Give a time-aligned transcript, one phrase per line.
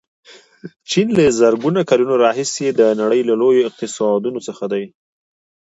[0.89, 4.73] چین له زرګونو کلونو راهیسې د نړۍ له لویو اقتصادونو څخه و.